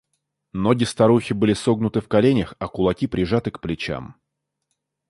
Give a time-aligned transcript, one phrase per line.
[0.53, 4.15] Ноги старухи были согнуты в коленях, а кулаки прижаты к плечам.